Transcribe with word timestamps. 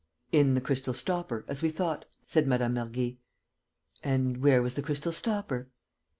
"In 0.31 0.55
the 0.55 0.61
crystal 0.61 0.95
stopper, 0.95 1.45
as 1.47 1.61
we 1.61 1.69
thought," 1.69 2.05
said 2.25 2.47
Mme. 2.47 2.73
Mergy. 2.73 3.17
"And 4.03 4.37
where 4.37 4.63
was 4.63 4.73
the 4.73 4.81
crystal 4.81 5.11
stopper?" 5.11 5.69